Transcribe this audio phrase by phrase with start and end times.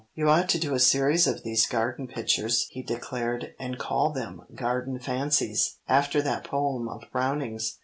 [0.15, 4.41] "You ought to do a series of these garden pictures," he declared, "and call them
[4.55, 7.77] 'Garden Fancies' after that poem of Browning's.